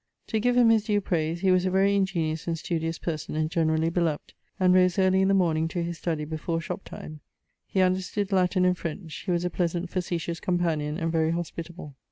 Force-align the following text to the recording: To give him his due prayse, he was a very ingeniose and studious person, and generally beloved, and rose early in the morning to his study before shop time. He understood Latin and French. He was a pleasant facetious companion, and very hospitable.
To 0.29 0.39
give 0.39 0.57
him 0.57 0.71
his 0.71 0.85
due 0.85 0.99
prayse, 0.99 1.41
he 1.41 1.51
was 1.51 1.67
a 1.67 1.69
very 1.69 1.95
ingeniose 1.95 2.47
and 2.47 2.57
studious 2.57 2.97
person, 2.97 3.35
and 3.35 3.51
generally 3.51 3.91
beloved, 3.91 4.33
and 4.59 4.73
rose 4.73 4.97
early 4.97 5.21
in 5.21 5.27
the 5.27 5.35
morning 5.35 5.67
to 5.67 5.83
his 5.83 5.99
study 5.99 6.25
before 6.25 6.59
shop 6.59 6.83
time. 6.85 7.19
He 7.67 7.81
understood 7.81 8.31
Latin 8.31 8.65
and 8.65 8.75
French. 8.75 9.13
He 9.17 9.29
was 9.29 9.45
a 9.45 9.51
pleasant 9.51 9.91
facetious 9.91 10.39
companion, 10.39 10.97
and 10.97 11.11
very 11.11 11.29
hospitable. 11.29 11.93